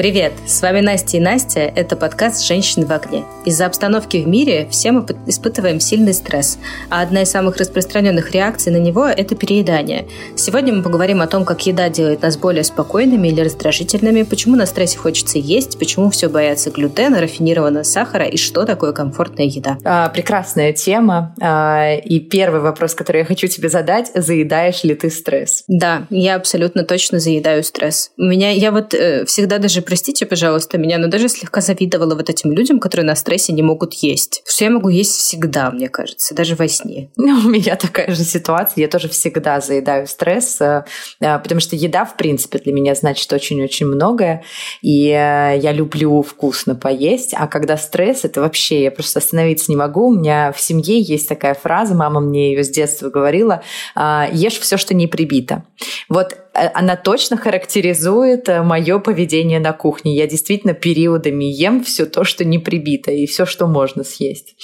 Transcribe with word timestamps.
Привет! 0.00 0.32
С 0.46 0.62
вами 0.62 0.80
Настя 0.80 1.18
и 1.18 1.20
Настя. 1.20 1.60
Это 1.60 1.94
подкаст 1.94 2.46
«Женщины 2.46 2.86
в 2.86 2.90
огне». 2.90 3.22
Из-за 3.44 3.66
обстановки 3.66 4.16
в 4.16 4.26
мире 4.26 4.66
все 4.70 4.92
мы 4.92 5.04
испытываем 5.26 5.78
сильный 5.78 6.14
стресс, 6.14 6.58
а 6.88 7.02
одна 7.02 7.20
из 7.20 7.30
самых 7.30 7.58
распространенных 7.58 8.30
реакций 8.30 8.72
на 8.72 8.78
него– 8.78 9.04
это 9.16 9.34
переедание. 9.34 10.08
Сегодня 10.36 10.72
мы 10.72 10.82
поговорим 10.82 11.20
о 11.20 11.26
том, 11.26 11.44
как 11.44 11.66
еда 11.66 11.90
делает 11.90 12.22
нас 12.22 12.38
более 12.38 12.64
спокойными 12.64 13.28
или 13.28 13.42
раздражительными, 13.42 14.22
почему 14.22 14.56
на 14.56 14.64
стрессе 14.64 14.96
хочется 14.96 15.36
есть, 15.36 15.78
почему 15.78 16.08
все 16.08 16.30
боятся 16.30 16.70
глютена, 16.70 17.20
рафинированного 17.20 17.82
сахара 17.82 18.24
и 18.24 18.38
что 18.38 18.64
такое 18.64 18.92
комфортная 18.92 19.44
еда. 19.44 19.76
А, 19.84 20.08
прекрасная 20.08 20.72
тема. 20.72 21.34
А, 21.42 21.92
и 21.94 22.20
первый 22.20 22.62
вопрос, 22.62 22.94
который 22.94 23.18
я 23.18 23.24
хочу 23.26 23.48
тебе 23.48 23.68
задать– 23.68 24.10
заедаешь 24.14 24.82
ли 24.82 24.94
ты 24.94 25.10
стресс? 25.10 25.64
Да, 25.68 26.06
я 26.08 26.36
абсолютно 26.36 26.84
точно 26.84 27.18
заедаю 27.18 27.62
стресс. 27.62 28.12
У 28.16 28.22
меня, 28.22 28.50
я 28.50 28.72
вот 28.72 28.94
э, 28.94 29.26
всегда 29.26 29.58
даже 29.58 29.82
простите, 29.90 30.24
пожалуйста, 30.24 30.78
меня, 30.78 30.98
но 30.98 31.08
даже 31.08 31.28
слегка 31.28 31.60
завидовала 31.60 32.14
вот 32.14 32.30
этим 32.30 32.52
людям, 32.52 32.78
которые 32.78 33.04
на 33.04 33.16
стрессе 33.16 33.52
не 33.52 33.62
могут 33.62 33.92
есть. 33.94 34.40
Что 34.46 34.64
я 34.64 34.70
могу 34.70 34.88
есть 34.88 35.16
всегда, 35.16 35.72
мне 35.72 35.88
кажется, 35.88 36.32
даже 36.32 36.54
во 36.54 36.68
сне. 36.68 37.10
Ну, 37.16 37.40
у 37.46 37.50
меня 37.50 37.74
такая 37.76 38.14
же 38.14 38.24
ситуация. 38.24 38.82
Я 38.82 38.88
тоже 38.88 39.08
всегда 39.08 39.60
заедаю 39.60 40.06
стресс, 40.06 40.60
э, 40.60 40.84
э, 41.20 41.38
потому 41.38 41.60
что 41.60 41.74
еда, 41.74 42.04
в 42.04 42.16
принципе, 42.16 42.58
для 42.58 42.72
меня 42.72 42.94
значит 42.94 43.32
очень-очень 43.32 43.86
многое. 43.86 44.44
И 44.80 45.08
э, 45.08 45.58
я 45.58 45.72
люблю 45.72 46.22
вкусно 46.22 46.76
поесть, 46.76 47.34
а 47.36 47.48
когда 47.48 47.76
стресс, 47.76 48.24
это 48.24 48.40
вообще, 48.40 48.84
я 48.84 48.90
просто 48.92 49.18
остановиться 49.18 49.72
не 49.72 49.76
могу. 49.76 50.08
У 50.08 50.14
меня 50.14 50.52
в 50.52 50.60
семье 50.60 51.00
есть 51.00 51.28
такая 51.28 51.54
фраза, 51.54 51.94
мама 51.94 52.20
мне 52.20 52.52
ее 52.52 52.62
с 52.62 52.70
детства 52.70 53.10
говорила, 53.10 53.62
ешь 53.96 54.58
все, 54.60 54.76
что 54.76 54.94
не 54.94 55.08
прибито. 55.08 55.64
Вот 56.08 56.36
она 56.52 56.96
точно 56.96 57.36
характеризует 57.36 58.48
мое 58.48 58.98
поведение 58.98 59.60
на 59.60 59.72
кухне. 59.72 60.16
Я 60.16 60.26
действительно 60.26 60.74
периодами 60.74 61.44
ем 61.44 61.84
все 61.84 62.06
то, 62.06 62.24
что 62.24 62.44
не 62.44 62.58
прибито, 62.58 63.10
и 63.12 63.26
все, 63.26 63.46
что 63.46 63.66
можно 63.66 64.04
съесть. 64.04 64.56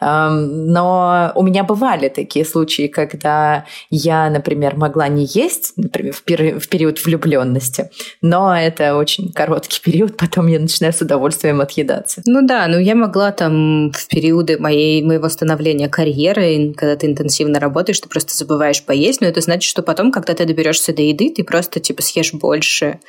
Но 0.00 1.32
у 1.34 1.42
меня 1.42 1.64
бывали 1.64 2.08
такие 2.08 2.44
случаи, 2.44 2.86
когда 2.86 3.66
я, 3.90 4.30
например, 4.30 4.76
могла 4.76 5.08
не 5.08 5.24
есть, 5.24 5.74
например, 5.76 6.14
в 6.14 6.22
период 6.68 7.04
влюбленности, 7.04 7.90
но 8.20 8.56
это 8.56 8.96
очень 8.96 9.32
короткий 9.32 9.80
период, 9.84 10.16
потом 10.16 10.46
я 10.46 10.58
начинаю 10.58 10.92
с 10.92 11.00
удовольствием 11.00 11.60
отъедаться. 11.60 12.22
Ну 12.26 12.46
да, 12.46 12.66
ну 12.68 12.78
я 12.78 12.94
могла 12.94 13.32
там 13.32 13.90
в 13.92 14.08
периоды 14.08 14.58
моей, 14.58 15.02
моего 15.02 15.28
становления 15.28 15.88
карьеры, 15.88 16.72
когда 16.76 16.96
ты 16.96 17.06
интенсивно 17.06 17.60
работаешь, 17.60 18.00
ты 18.00 18.08
просто 18.08 18.36
забываешь 18.36 18.82
поесть, 18.84 19.20
но 19.20 19.26
это 19.26 19.40
значит, 19.40 19.68
что 19.68 19.82
потом, 19.82 20.12
когда 20.12 20.34
ты 20.34 20.44
доберешься 20.44 20.92
до 20.92 21.02
еды, 21.02 21.31
ты 21.32 21.44
просто 21.44 21.80
типа 21.80 22.02
съешь 22.02 22.32
больше 22.32 23.00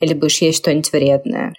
или 0.00 0.14
будешь 0.14 0.40
есть 0.42 0.58
что-нибудь 0.58 0.92
вредное. 0.92 1.54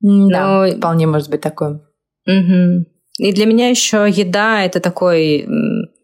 Да, 0.00 0.66
Но... 0.66 0.76
вполне 0.76 1.06
может 1.06 1.30
быть 1.30 1.40
такое. 1.40 1.80
Угу. 2.26 2.84
И 3.18 3.32
для 3.32 3.46
меня 3.46 3.68
еще 3.68 4.06
еда 4.08 4.64
это 4.64 4.80
такой 4.80 5.46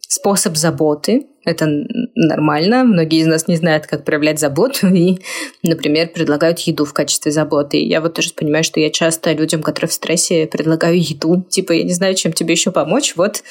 способ 0.09 0.57
заботы. 0.57 1.27
Это 1.45 1.67
нормально. 2.15 2.85
Многие 2.85 3.21
из 3.21 3.27
нас 3.27 3.49
не 3.49 3.57
знают, 3.57 3.87
как 3.87 4.05
проявлять 4.05 4.41
заботу 4.41 4.87
и, 4.89 5.19
например, 5.63 6.09
предлагают 6.09 6.59
еду 6.61 6.85
в 6.85 6.93
качестве 6.95 7.31
заботы. 7.31 7.79
И 7.79 7.89
я 7.89 8.01
вот 8.01 8.15
тоже 8.15 8.33
понимаю, 8.35 8.65
что 8.65 8.81
я 8.81 8.91
часто 8.91 9.33
людям, 9.33 9.63
которые 9.63 9.91
в 9.91 9.93
стрессе, 9.93 10.47
предлагаю 10.47 10.99
еду. 10.99 11.43
Типа, 11.43 11.73
я 11.73 11.85
не 11.85 11.93
знаю, 11.93 12.15
чем 12.15 12.33
тебе 12.33 12.53
еще 12.53 12.71
помочь. 12.71 13.15
Вот 13.17 13.43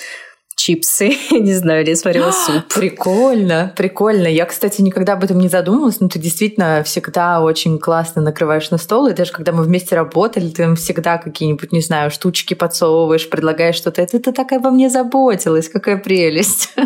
чипсы, 0.55 1.13
не 1.31 1.53
знаю, 1.53 1.83
или 1.83 1.93
сварила 1.93 2.31
суп. 2.45 2.73
Прикольно, 2.73 3.73
прикольно. 3.75 4.27
Я, 4.27 4.45
кстати, 4.45 4.81
никогда 4.81 5.13
об 5.13 5.23
этом 5.23 5.39
не 5.39 5.49
задумывалась, 5.49 5.99
но 5.99 6.07
ты 6.07 6.19
действительно 6.19 6.83
всегда 6.83 7.41
очень 7.41 7.79
классно 7.79 8.21
накрываешь 8.21 8.71
на 8.71 8.77
стол, 8.77 9.07
и 9.07 9.13
даже 9.13 9.31
когда 9.31 9.51
мы 9.51 9.63
вместе 9.63 9.95
работали, 9.95 10.49
ты 10.49 10.73
всегда 10.75 11.17
какие-нибудь, 11.17 11.71
не 11.71 11.81
знаю, 11.81 12.11
штучки 12.11 12.53
подсовываешь, 12.53 13.29
предлагаешь 13.29 13.75
что-то. 13.75 14.01
Это 14.01 14.19
ты 14.19 14.31
так 14.31 14.51
обо 14.51 14.71
мне 14.71 14.89
заботилась, 14.89 15.69
какая 15.69 15.97
прелесть. 15.97 16.73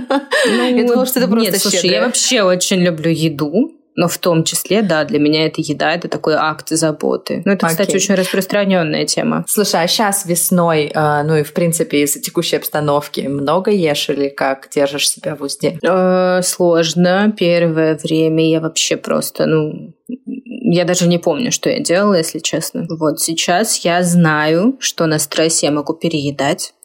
Ну, 0.47 0.63
я 0.63 0.87
думала, 0.87 1.05
что 1.05 1.19
это 1.19 1.27
просто 1.27 1.51
Нет, 1.51 1.61
слушай, 1.61 1.89
я 1.89 2.01
вообще 2.01 2.41
очень 2.41 2.77
люблю 2.77 3.09
еду. 3.09 3.76
Но 3.97 4.07
в 4.07 4.19
том 4.19 4.43
числе, 4.43 4.83
да, 4.83 5.03
для 5.05 5.17
меня 5.17 5.47
это 5.47 5.59
еда, 5.59 5.91
это 5.95 6.07
такой 6.07 6.35
акт 6.35 6.69
заботы. 6.69 7.41
Ну, 7.45 7.53
это, 7.53 7.65
okay. 7.65 7.69
кстати, 7.69 7.95
очень 7.95 8.13
распространенная 8.13 9.05
тема. 9.05 9.43
Слушай, 9.47 9.83
а 9.83 9.87
сейчас 9.87 10.23
весной, 10.27 10.91
а, 10.93 11.23
ну 11.23 11.35
и 11.35 11.41
в 11.41 11.51
принципе 11.51 12.03
из-за 12.03 12.21
текущей 12.21 12.57
обстановки, 12.57 13.21
много 13.21 13.71
ешь 13.71 14.07
или 14.09 14.29
как 14.29 14.69
держишь 14.73 15.09
себя 15.09 15.35
в 15.35 15.41
узде? 15.41 15.79
Э, 15.81 16.41
сложно. 16.43 17.33
Первое 17.35 17.97
время 17.97 18.47
я 18.47 18.61
вообще 18.61 18.97
просто, 18.97 19.47
ну, 19.47 19.95
я 20.37 20.85
даже 20.85 21.07
не 21.07 21.17
помню, 21.17 21.51
что 21.51 21.71
я 21.71 21.79
делала, 21.79 22.13
если 22.13 22.37
честно. 22.37 22.85
Вот 22.87 23.19
сейчас 23.19 23.77
я 23.77 24.03
знаю, 24.03 24.77
что 24.79 25.07
на 25.07 25.17
стрессе 25.17 25.65
я 25.65 25.71
могу 25.71 25.93
переедать. 25.93 26.75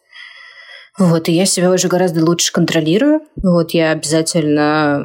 Вот, 0.99 1.29
и 1.29 1.33
я 1.33 1.47
себя 1.47 1.71
уже 1.71 1.89
гораздо 1.89 2.25
лучше 2.25 2.53
контролирую. 2.53 3.21
Вот, 3.37 3.73
я 3.73 3.93
обязательно 3.93 5.03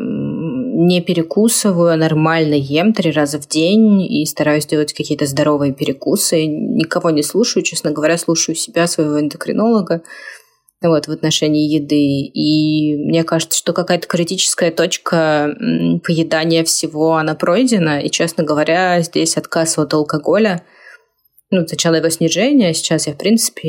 не 0.79 1.01
перекусываю, 1.01 1.91
а 1.91 1.95
нормально 1.95 2.53
ем 2.53 2.93
три 2.93 3.11
раза 3.11 3.39
в 3.41 3.47
день 3.47 3.99
и 4.03 4.23
стараюсь 4.27 4.67
делать 4.67 4.93
какие-то 4.93 5.25
здоровые 5.25 5.73
перекусы. 5.73 6.45
Никого 6.45 7.09
не 7.09 7.23
слушаю, 7.23 7.63
честно 7.63 7.89
говоря, 7.91 8.15
слушаю 8.19 8.55
себя, 8.55 8.85
своего 8.85 9.19
эндокринолога 9.19 10.03
вот, 10.83 11.07
в 11.07 11.11
отношении 11.11 11.67
еды. 11.67 12.29
И 12.31 12.95
мне 12.95 13.23
кажется, 13.23 13.57
что 13.57 13.73
какая-то 13.73 14.07
критическая 14.07 14.69
точка 14.69 15.49
поедания 16.05 16.63
всего, 16.63 17.15
она 17.15 17.33
пройдена. 17.33 17.99
И, 17.99 18.11
честно 18.11 18.43
говоря, 18.43 19.01
здесь 19.01 19.35
отказ 19.35 19.79
от 19.79 19.95
алкоголя, 19.95 20.63
ну, 21.49 21.65
сначала 21.65 21.95
его 21.95 22.09
снижение, 22.09 22.69
а 22.69 22.73
сейчас 22.75 23.07
я, 23.07 23.13
в 23.13 23.17
принципе, 23.17 23.67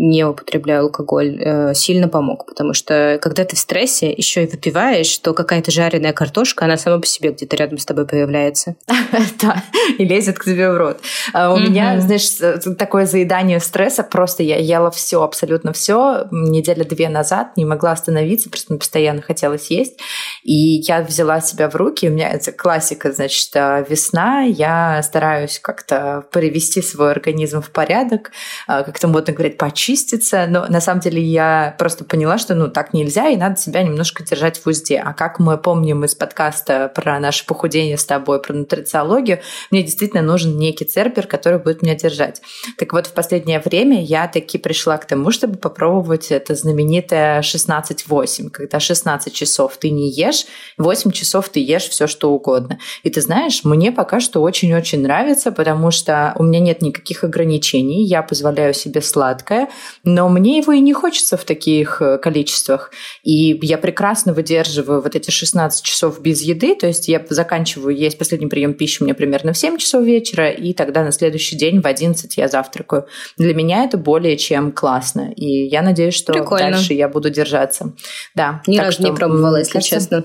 не 0.00 0.24
употребляю 0.24 0.84
алкоголь, 0.84 1.36
э, 1.38 1.74
сильно 1.74 2.08
помог. 2.08 2.46
Потому 2.46 2.72
что 2.72 3.18
когда 3.20 3.44
ты 3.44 3.54
в 3.54 3.58
стрессе, 3.58 4.10
еще 4.10 4.44
и 4.44 4.46
выпиваешь, 4.46 5.18
то 5.18 5.34
какая-то 5.34 5.70
жареная 5.70 6.14
картошка, 6.14 6.64
она 6.64 6.78
сама 6.78 6.98
по 6.98 7.06
себе 7.06 7.32
где-то 7.32 7.54
рядом 7.56 7.76
с 7.76 7.84
тобой 7.84 8.06
появляется. 8.06 8.76
Да, 9.40 9.62
и 9.98 10.04
лезет 10.04 10.38
к 10.38 10.44
тебе 10.44 10.70
в 10.70 10.76
рот. 10.76 11.00
А 11.32 11.52
у 11.52 11.58
меня, 11.58 12.00
знаешь, 12.00 12.30
такое 12.76 13.06
заедание 13.06 13.60
стресса, 13.60 14.02
просто 14.02 14.42
я 14.42 14.56
ела 14.56 14.90
все, 14.90 15.22
абсолютно 15.22 15.72
все. 15.72 16.26
Неделя 16.30 16.84
две 16.84 17.08
назад 17.08 17.56
не 17.56 17.64
могла 17.64 17.92
остановиться, 17.92 18.50
просто 18.50 18.76
постоянно 18.76 19.22
хотелось 19.22 19.70
есть. 19.70 19.98
И 20.42 20.80
я 20.86 21.02
взяла 21.02 21.40
себя 21.40 21.68
в 21.68 21.76
руки. 21.76 22.08
У 22.08 22.12
меня 22.12 22.30
это 22.30 22.52
классика, 22.52 23.12
значит, 23.12 23.50
э, 23.54 23.84
весна. 23.88 24.42
Я 24.42 25.02
стараюсь 25.02 25.58
как-то 25.58 26.24
привести 26.30 26.82
свой 26.82 27.12
организм 27.12 27.60
в 27.60 27.70
порядок, 27.70 28.32
э, 28.68 28.84
как-то 28.84 29.08
модно 29.08 29.32
говорить, 29.32 29.58
почистить 29.58 29.90
очиститься, 29.90 30.46
но 30.48 30.66
на 30.68 30.80
самом 30.80 31.00
деле 31.00 31.22
я 31.22 31.74
просто 31.78 32.04
поняла, 32.04 32.38
что 32.38 32.54
ну 32.54 32.68
так 32.68 32.92
нельзя, 32.92 33.28
и 33.28 33.36
надо 33.36 33.60
себя 33.60 33.82
немножко 33.82 34.24
держать 34.24 34.58
в 34.58 34.66
узде. 34.66 35.02
А 35.04 35.12
как 35.12 35.38
мы 35.38 35.58
помним 35.58 36.04
из 36.04 36.14
подкаста 36.14 36.90
про 36.94 37.18
наше 37.18 37.46
похудение 37.46 37.96
с 37.96 38.04
тобой, 38.04 38.40
про 38.40 38.54
нутрициологию, 38.54 39.40
мне 39.70 39.82
действительно 39.82 40.22
нужен 40.22 40.56
некий 40.56 40.84
церпер, 40.84 41.26
который 41.26 41.58
будет 41.58 41.82
меня 41.82 41.94
держать. 41.94 42.40
Так 42.78 42.92
вот, 42.92 43.06
в 43.06 43.12
последнее 43.12 43.60
время 43.60 44.02
я 44.02 44.28
таки 44.28 44.58
пришла 44.58 44.96
к 44.98 45.06
тому, 45.06 45.30
чтобы 45.30 45.56
попробовать 45.56 46.30
это 46.30 46.54
знаменитое 46.54 47.40
16-8, 47.40 48.50
когда 48.50 48.80
16 48.80 49.32
часов 49.32 49.76
ты 49.76 49.90
не 49.90 50.10
ешь, 50.10 50.29
8 50.78 51.10
часов 51.10 51.48
ты 51.48 51.60
ешь 51.60 51.88
все 51.88 52.06
что 52.06 52.30
угодно. 52.30 52.78
И 53.02 53.10
ты 53.10 53.20
знаешь, 53.20 53.64
мне 53.64 53.92
пока 53.92 54.20
что 54.20 54.40
очень-очень 54.40 55.02
нравится, 55.02 55.52
потому 55.52 55.90
что 55.90 56.34
у 56.36 56.42
меня 56.42 56.60
нет 56.60 56.82
никаких 56.82 57.24
ограничений, 57.24 58.04
я 58.04 58.22
позволяю 58.22 58.74
себе 58.74 59.02
сладкое, 59.02 59.68
но 60.04 60.28
мне 60.28 60.58
его 60.58 60.72
и 60.72 60.80
не 60.80 60.92
хочется 60.92 61.36
в 61.36 61.44
таких 61.44 62.00
э, 62.02 62.18
количествах. 62.18 62.92
И 63.22 63.58
я 63.62 63.78
прекрасно 63.78 64.32
выдерживаю 64.32 65.02
вот 65.02 65.16
эти 65.16 65.30
16 65.30 65.82
часов 65.84 66.20
без 66.20 66.42
еды, 66.42 66.74
то 66.74 66.86
есть 66.86 67.08
я 67.08 67.24
заканчиваю 67.28 67.96
есть 67.96 68.18
последний 68.18 68.48
прием 68.48 68.74
пищи 68.74 69.02
мне 69.02 69.14
примерно 69.14 69.52
в 69.52 69.58
7 69.58 69.78
часов 69.78 70.04
вечера, 70.04 70.50
и 70.50 70.72
тогда 70.72 71.02
на 71.04 71.12
следующий 71.12 71.56
день 71.56 71.80
в 71.80 71.86
11 71.86 72.36
я 72.36 72.48
завтракаю. 72.48 73.06
Для 73.36 73.54
меня 73.54 73.84
это 73.84 73.98
более 73.98 74.36
чем 74.36 74.72
классно, 74.72 75.32
и 75.36 75.66
я 75.68 75.82
надеюсь, 75.82 76.14
что 76.14 76.32
Прикольно. 76.32 76.72
дальше 76.72 76.94
я 76.94 77.08
буду 77.08 77.30
держаться. 77.30 77.94
Да, 78.34 78.62
Ни 78.66 78.78
разу 78.78 78.92
что, 78.92 79.02
не 79.02 79.12
пробовала, 79.12 79.56
если 79.56 79.72
кажется, 79.72 79.96
честно. 79.96 80.19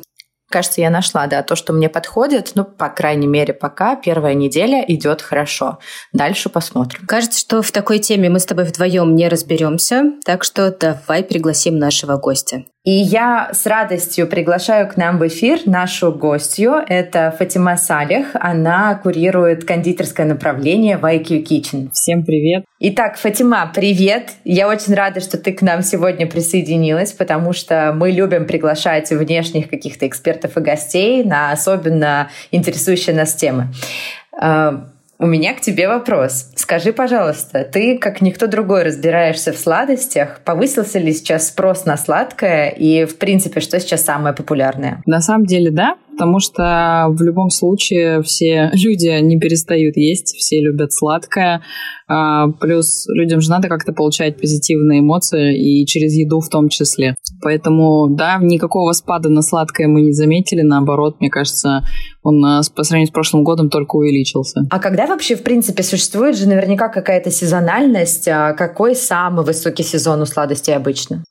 Кажется, 0.50 0.82
я 0.82 0.90
нашла, 0.90 1.28
да, 1.28 1.44
то, 1.44 1.56
что 1.56 1.74
мне 1.74 1.90
подходит. 1.90 2.52
Ну, 2.56 2.64
по 2.64 2.90
крайней 2.90 3.28
мере, 3.28 3.54
пока 3.54 3.96
первая 3.96 4.36
неделя 4.36 4.84
идет 4.88 5.22
хорошо. 5.22 5.80
Дальше 6.14 6.50
посмотрим. 6.50 7.06
Кажется, 7.08 7.40
что 7.40 7.62
в 7.62 7.72
такой 7.72 8.00
теме 8.00 8.30
мы 8.30 8.40
с 8.40 8.46
тобой 8.46 8.66
вдвоем 8.66 9.16
не 9.16 9.28
разберемся, 9.28 10.14
так 10.24 10.44
что 10.44 10.72
давай 10.72 11.24
пригласим 11.24 11.78
нашего 11.78 12.18
гостя. 12.18 12.66
И 12.86 12.92
я 12.92 13.50
с 13.52 13.66
радостью 13.66 14.28
приглашаю 14.28 14.88
к 14.88 14.96
нам 14.96 15.18
в 15.18 15.28
эфир 15.28 15.62
нашу 15.66 16.12
гостью. 16.12 16.76
Это 16.88 17.36
Фатима 17.36 17.78
Салих. 17.78 18.28
Она 18.36 18.94
курирует 18.94 19.66
кондитерское 19.66 20.28
направление 20.28 20.98
в 20.98 21.04
IQ 21.04 21.44
Kitchen. 21.44 21.90
Всем 21.92 22.24
привет. 22.24 22.64
Итак, 22.80 23.18
Фатима, 23.18 23.72
привет. 23.74 24.34
Я 24.44 24.68
очень 24.68 24.94
рада, 24.94 25.20
что 25.20 25.40
ты 25.40 25.52
к 25.52 25.64
нам 25.64 25.82
сегодня 25.82 26.28
присоединилась, 26.28 27.12
потому 27.12 27.54
что 27.54 27.92
мы 27.96 28.12
любим 28.12 28.46
приглашать 28.46 29.10
внешних 29.10 29.68
каких-то 29.68 30.06
экспертов 30.08 30.56
и 30.56 30.62
гостей 30.62 31.24
на 31.24 31.52
особенно 31.52 32.30
интересующие 32.52 33.16
нас 33.16 33.34
темы. 33.34 33.70
У 35.18 35.28
меня 35.28 35.54
к 35.54 35.62
тебе 35.62 35.88
вопрос. 35.88 36.52
Скажи, 36.56 36.92
пожалуйста, 36.92 37.64
ты, 37.64 37.98
как 37.98 38.22
никто 38.22 38.48
другой, 38.48 38.84
разбираешься 38.84 39.54
в 39.54 39.58
сладостях. 39.58 40.42
Повысился 40.44 41.00
ли 41.00 41.14
сейчас 41.14 41.48
спрос 41.48 41.86
на 41.86 41.96
сладкое? 41.96 42.70
И, 42.70 43.06
в 43.06 43.18
принципе, 43.18 43.62
что 43.62 43.80
сейчас 43.80 44.04
самое 44.04 44.36
популярное? 44.36 45.02
На 45.06 45.22
самом 45.22 45.46
деле, 45.46 45.72
да, 45.72 45.96
потому 46.12 46.40
что 46.40 47.08
в 47.10 47.22
любом 47.22 47.50
случае 47.50 48.24
все 48.24 48.70
люди 48.74 49.22
не 49.22 49.40
перестают 49.40 49.96
есть, 49.96 50.36
все 50.36 50.60
любят 50.60 50.92
сладкое. 50.92 51.62
А, 52.08 52.48
плюс 52.50 53.08
людям 53.08 53.42
же 53.42 53.50
надо 53.50 53.68
как-то 53.70 53.94
получать 53.94 54.38
позитивные 54.38 55.00
эмоции 55.00 55.58
и 55.58 55.86
через 55.86 56.14
еду 56.14 56.40
в 56.40 56.50
том 56.50 56.70
числе. 56.70 57.16
Поэтому, 57.42 58.10
да, 58.10 58.38
никакого 58.42 58.92
спада 58.92 59.30
на 59.30 59.42
сладкое 59.42 59.88
мы 59.88 60.02
не 60.02 60.12
заметили. 60.12 60.62
Наоборот, 60.62 61.22
мне 61.22 61.30
кажется, 61.30 61.86
он 62.26 62.44
а, 62.44 62.62
по 62.76 62.84
сравнению 62.84 63.10
с 63.10 63.14
прошлым 63.14 63.44
годом 63.44 63.70
только 63.70 63.96
увеличился. 63.96 64.62
А 64.72 64.80
когда 64.80 65.06
вообще, 65.06 65.36
в 65.36 65.44
принципе, 65.44 65.84
существует 65.84 66.36
же 66.36 66.48
наверняка 66.48 66.90
какая-то 66.90 67.30
сезональность? 67.30 68.28
А 68.28 68.54
какой 68.54 68.96
самый 68.96 69.46
высокий 69.46 69.84
сезон 69.84 70.22
у 70.22 70.26
сладостей 70.26 70.76
обычно? 70.76 71.24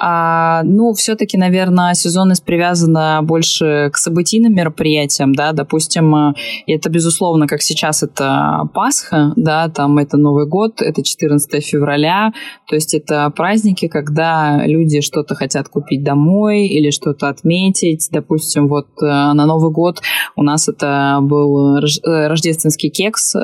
А, 0.00 0.62
ну, 0.64 0.92
все-таки, 0.94 1.36
наверное, 1.36 1.94
сезонность 1.94 2.44
привязана 2.44 3.20
больше 3.22 3.90
к 3.92 3.96
событийным 3.96 4.54
мероприятиям, 4.54 5.34
да, 5.34 5.52
допустим, 5.52 6.14
э, 6.14 6.34
это, 6.66 6.88
безусловно, 6.88 7.46
как 7.46 7.62
сейчас 7.62 8.02
это 8.02 8.68
Пасха, 8.74 9.32
да, 9.36 9.68
там 9.68 9.98
это 9.98 10.16
Новый 10.16 10.46
год, 10.46 10.82
это 10.82 11.02
14 11.02 11.64
февраля, 11.64 12.32
то 12.68 12.74
есть 12.74 12.94
это 12.94 13.30
праздники, 13.30 13.88
когда 13.88 14.62
люди 14.66 15.00
что-то 15.00 15.34
хотят 15.34 15.68
купить 15.68 16.02
домой 16.02 16.66
или 16.66 16.90
что-то 16.90 17.28
отметить, 17.28 18.08
допустим, 18.10 18.68
вот 18.68 18.88
э, 19.00 19.04
на 19.06 19.46
Новый 19.46 19.70
год 19.70 20.00
у 20.36 20.42
нас 20.42 20.68
это 20.68 21.18
был 21.22 21.76
э, 21.76 22.26
рождественский 22.28 22.90
кекс, 22.90 23.34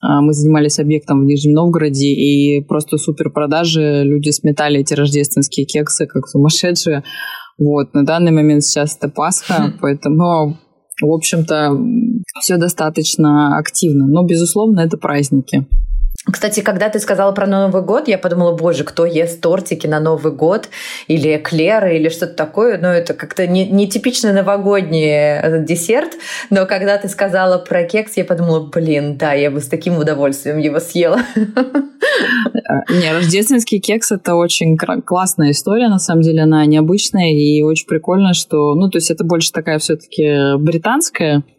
мы 0.00 0.32
занимались 0.32 0.78
объектом 0.78 1.20
в 1.22 1.24
Нижнем 1.24 1.54
Новгороде, 1.54 2.06
и 2.06 2.60
просто 2.60 2.98
супер 2.98 3.30
продажи, 3.30 4.04
люди 4.04 4.30
сметали 4.30 4.78
эти 4.78 4.94
рождественские 4.94 5.66
кексы, 5.66 6.06
как 6.06 6.28
сумасшедшие. 6.28 7.02
Вот, 7.58 7.92
на 7.94 8.04
данный 8.06 8.30
момент 8.30 8.62
сейчас 8.62 8.96
это 8.96 9.08
Пасха, 9.08 9.74
поэтому, 9.80 10.56
в 11.02 11.12
общем-то, 11.12 11.76
все 12.40 12.58
достаточно 12.58 13.58
активно. 13.58 14.06
Но, 14.06 14.24
безусловно, 14.24 14.78
это 14.78 14.96
праздники. 14.98 15.66
Кстати, 16.30 16.60
когда 16.60 16.88
ты 16.88 16.98
сказала 16.98 17.32
про 17.32 17.46
Новый 17.46 17.82
год, 17.82 18.08
я 18.08 18.18
подумала, 18.18 18.52
боже, 18.52 18.84
кто 18.84 19.06
ест 19.06 19.40
тортики 19.40 19.86
на 19.86 20.00
Новый 20.00 20.32
год 20.32 20.68
или 21.06 21.36
эклеры 21.36 21.96
или 21.96 22.08
что-то 22.08 22.34
такое. 22.34 22.78
Ну, 22.78 22.88
это 22.88 23.14
как-то 23.14 23.46
не, 23.46 23.66
не 23.66 23.88
типичный 23.88 24.32
новогодний 24.32 25.08
э, 25.08 25.64
десерт. 25.64 26.12
Но 26.50 26.66
когда 26.66 26.98
ты 26.98 27.08
сказала 27.08 27.58
про 27.58 27.84
кекс, 27.84 28.16
я 28.16 28.24
подумала, 28.24 28.60
блин, 28.60 29.16
да, 29.16 29.32
я 29.32 29.50
бы 29.50 29.60
с 29.60 29.68
таким 29.68 29.96
удовольствием 29.98 30.58
его 30.58 30.80
съела. 30.80 31.20
Э, 31.36 32.92
не, 32.92 33.12
рождественский 33.12 33.80
кекс— 33.80 34.12
это 34.12 34.34
очень 34.34 34.76
классная 34.76 35.52
история, 35.52 35.88
на 35.88 35.98
самом 35.98 36.22
деле 36.22 36.42
она 36.42 36.64
необычная 36.66 37.32
и 37.32 37.62
очень 37.62 37.86
прикольно, 37.86 38.34
что... 38.34 38.74
Ну, 38.74 38.90
то 38.90 38.98
есть 38.98 39.10
это 39.10 39.24
больше 39.24 39.52
такая 39.52 39.78
все 39.78 39.96
таки 39.96 40.56
британская 40.58 41.38
а, 41.38 41.57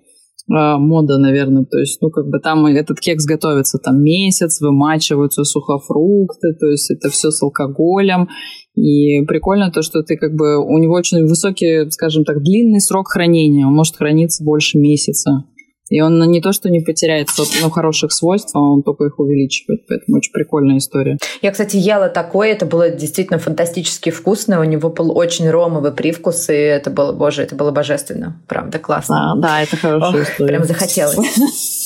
мода, 0.50 1.18
наверное. 1.18 1.66
То 1.66 1.78
есть, 1.78 2.02
ну, 2.02 2.10
как 2.10 2.28
бы 2.28 2.40
там 2.40 2.66
этот 2.66 3.00
кекс 3.00 3.26
готовится 3.26 3.78
там 3.78 4.02
месяц, 4.02 4.60
вымачиваются 4.60 5.44
сухофрукты, 5.44 6.54
то 6.60 6.68
есть 6.68 6.92
это 6.92 7.10
все 7.10 7.30
с 7.30 7.42
алкоголем. 7.42 8.28
И 8.76 9.22
прикольно 9.26 9.72
то, 9.72 9.82
что 9.82 10.04
ты 10.04 10.16
как 10.16 10.36
бы... 10.36 10.58
У 10.58 10.78
него 10.78 10.94
очень 10.96 11.26
высокий, 11.26 11.90
скажем 11.92 12.24
так, 12.24 12.42
длинный 12.42 12.82
срок 12.82 13.10
хранения. 13.10 13.66
Он 13.66 13.74
может 13.74 13.96
храниться 13.96 14.44
больше 14.44 14.78
месяца. 14.78 15.44
И 15.90 16.02
он 16.02 16.20
не 16.32 16.42
то, 16.42 16.52
что 16.52 16.70
не 16.70 16.80
потеряет 16.80 17.30
ну, 17.62 17.70
хороших 17.70 18.12
свойств, 18.12 18.52
а 18.56 18.60
он 18.60 18.84
только 18.84 19.06
их 19.06 19.20
увеличивает. 19.20 19.86
Поэтому 19.88 20.18
очень 20.18 20.32
прикольная 20.32 20.78
история. 20.78 21.18
Я, 21.42 21.52
кстати, 21.52 21.78
ела 21.78 22.10
такое. 22.10 22.52
Это 22.52 22.66
было 22.66 22.90
действительно 22.90 23.40
фантастически 23.40 24.10
вкусно. 24.10 24.60
У 24.60 24.64
него 24.64 24.90
был 24.90 25.18
очень 25.18 25.50
ромовый 25.50 25.92
привкус, 25.92 26.50
и 26.50 26.54
это 26.54 26.90
было, 26.90 27.12
боже, 27.12 27.44
это 27.44 27.56
было 27.56 27.72
божественно. 27.72 28.42
Правда, 28.48 28.80
классно. 28.80 29.34
А, 29.34 29.36
да, 29.38 29.62
это 29.62 29.78
хорошая 29.78 30.22
Ох, 30.22 30.30
история. 30.30 30.50
Прям 30.50 30.64
захотелось. 30.64 31.18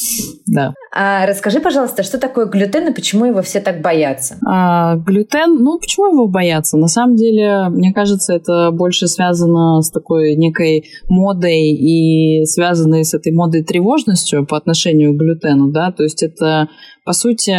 Да. 0.45 0.73
А 0.93 1.25
расскажи, 1.25 1.59
пожалуйста, 1.59 2.03
что 2.03 2.19
такое 2.19 2.45
глютен 2.45 2.87
и 2.87 2.93
почему 2.93 3.25
его 3.25 3.41
все 3.41 3.61
так 3.61 3.81
боятся? 3.81 4.37
А, 4.45 4.95
глютен, 4.97 5.63
ну 5.63 5.79
почему 5.79 6.11
его 6.11 6.27
боятся? 6.27 6.77
На 6.77 6.87
самом 6.87 7.15
деле, 7.15 7.69
мне 7.69 7.93
кажется, 7.93 8.33
это 8.33 8.69
больше 8.71 9.07
связано 9.07 9.81
с 9.81 9.89
такой 9.89 10.35
некой 10.35 10.85
модой 11.07 11.71
и 11.71 12.45
связанной 12.45 13.05
с 13.05 13.13
этой 13.13 13.31
модой 13.31 13.63
тревожностью 13.93 14.45
по 14.45 14.57
отношению 14.57 15.13
к 15.13 15.17
глютену, 15.17 15.71
да, 15.71 15.91
то 15.91 16.03
есть 16.03 16.23
это 16.23 16.69
по 17.05 17.13
сути 17.13 17.51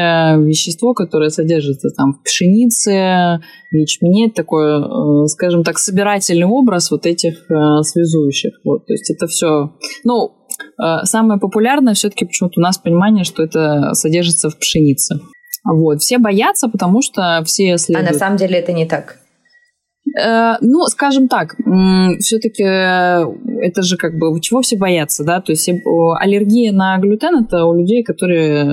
вещество, 0.45 0.95
которое 0.95 1.31
содержится 1.31 1.91
там 1.97 2.15
в 2.15 2.23
пшенице, 2.23 3.41
в 3.71 3.75
ячмене, 3.75 4.31
такой, 4.31 4.81
э, 4.81 5.27
скажем 5.27 5.65
так, 5.65 5.79
собирательный 5.79 6.47
образ 6.47 6.91
вот 6.91 7.07
этих 7.07 7.51
э, 7.51 7.83
связующих, 7.83 8.61
вот, 8.65 8.87
то 8.87 8.93
есть 8.93 9.11
это 9.11 9.27
все, 9.27 9.73
ну 10.05 10.33
Э, 10.81 11.05
самое 11.05 11.41
популярное 11.41 11.95
все-таки 11.95 12.25
почему-то 12.25 12.61
у 12.61 12.63
нас 12.63 12.79
понимание, 12.79 13.25
что 13.25 13.43
это 13.43 13.93
содержится 13.95 14.51
в 14.51 14.59
пшенице. 14.59 15.17
Вот. 15.65 16.01
Все 16.01 16.19
боятся, 16.19 16.69
потому 16.69 17.03
что 17.03 17.43
все 17.45 17.79
следуют... 17.79 18.09
А 18.09 18.13
на 18.13 18.19
самом 18.19 18.37
деле 18.37 18.59
это 18.59 18.73
не 18.73 18.87
так? 18.87 19.19
Э, 20.17 20.55
ну, 20.61 20.87
скажем 20.87 21.29
так, 21.29 21.57
все-таки 22.21 22.63
это 22.63 23.83
же 23.83 23.97
как 23.97 24.19
бы 24.19 24.41
чего 24.41 24.61
все 24.63 24.77
боятся, 24.77 25.25
да? 25.25 25.41
То 25.41 25.53
есть 25.53 25.69
аллергия 25.69 26.73
на 26.73 26.99
глютен 26.99 27.45
это 27.45 27.65
у 27.65 27.75
людей, 27.75 28.03
которые 28.03 28.65
э, 28.65 28.71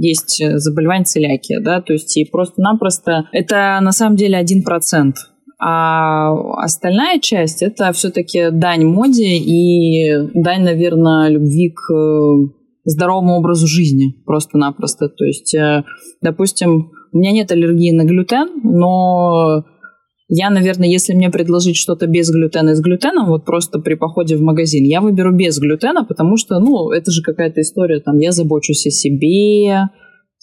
есть 0.00 0.42
заболевание 0.58 1.04
целиакия, 1.04 1.60
да? 1.60 1.80
То 1.80 1.92
есть 1.92 2.16
и 2.16 2.24
просто-напросто 2.24 3.28
это 3.32 3.78
на 3.80 3.92
самом 3.92 4.16
деле 4.16 4.36
один 4.36 4.62
процент 4.62 5.16
а 5.58 6.32
остальная 6.62 7.18
часть 7.18 7.62
это 7.62 7.92
все-таки 7.92 8.50
дань 8.50 8.84
моде 8.84 9.38
и 9.38 10.12
дань, 10.34 10.64
наверное, 10.64 11.28
любви 11.30 11.70
к 11.70 11.92
э, 11.92 12.48
здоровому 12.84 13.36
образу 13.38 13.66
жизни 13.66 14.14
просто-напросто. 14.26 15.08
То 15.08 15.24
есть, 15.24 15.54
э, 15.54 15.84
допустим, 16.20 16.92
у 17.12 17.18
меня 17.18 17.32
нет 17.32 17.50
аллергии 17.52 17.92
на 17.92 18.04
глютен, 18.04 18.60
но 18.64 19.64
я, 20.28 20.50
наверное, 20.50 20.88
если 20.88 21.14
мне 21.14 21.30
предложить 21.30 21.76
что-то 21.76 22.06
без 22.06 22.30
глютена 22.30 22.70
и 22.70 22.74
с 22.74 22.80
глютеном, 22.80 23.28
вот 23.28 23.44
просто 23.44 23.78
при 23.78 23.94
походе 23.94 24.36
в 24.36 24.42
магазин, 24.42 24.84
я 24.84 25.00
выберу 25.00 25.34
без 25.34 25.58
глютена, 25.58 26.04
потому 26.04 26.36
что, 26.36 26.58
ну, 26.58 26.90
это 26.90 27.10
же 27.12 27.22
какая-то 27.22 27.60
история, 27.60 28.00
там, 28.00 28.18
я 28.18 28.32
забочусь 28.32 28.86
о 28.86 28.90
себе, 28.90 29.88